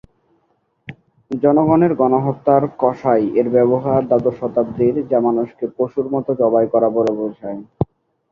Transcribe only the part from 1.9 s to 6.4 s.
গণহত্যার "কসাই" এর ব্যবহার দ্বাদশ শতাব্দীর, যা মানুষকে "পশুর মতো